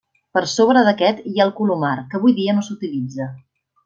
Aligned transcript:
Per 0.35 0.41
sobre 0.51 0.79
d'aquest 0.87 1.19
hi 1.31 1.35
ha 1.39 1.45
el 1.45 1.53
colomar, 1.61 1.91
que 2.13 2.19
avui 2.21 2.35
dia 2.43 2.57
no 2.61 2.65
s'utilitza. 2.69 3.29